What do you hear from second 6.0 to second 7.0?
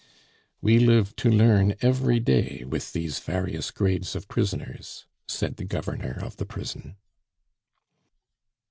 of the prison.